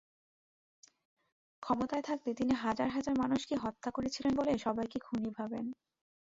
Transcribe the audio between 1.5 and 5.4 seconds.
ক্ষমতায় থাকতে তিনি হাজার হাজার মানুষকে হত্যা করেছিলেন বলেই সবাইকে খুনি